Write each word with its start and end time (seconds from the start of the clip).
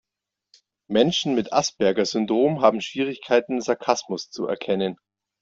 Menschen 0.89 1.35
mit 1.35 1.53
Asperger-Syndrom 1.53 2.61
haben 2.61 2.81
Schwierigkeiten, 2.81 3.61
Sarkasmus 3.61 4.31
zu 4.31 4.47
erkennen. 4.47 4.95